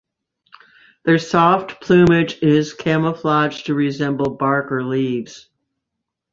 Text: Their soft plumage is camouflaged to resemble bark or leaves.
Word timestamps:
Their 1.05 1.19
soft 1.19 1.79
plumage 1.79 2.41
is 2.41 2.73
camouflaged 2.73 3.67
to 3.67 3.75
resemble 3.75 4.31
bark 4.31 4.71
or 4.71 4.83
leaves. 4.83 5.47